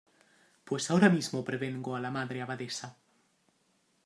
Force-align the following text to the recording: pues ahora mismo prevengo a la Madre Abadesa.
pues 0.65 0.89
ahora 0.89 1.09
mismo 1.09 1.45
prevengo 1.45 1.95
a 1.95 1.99
la 1.99 2.09
Madre 2.09 2.41
Abadesa. 2.41 2.97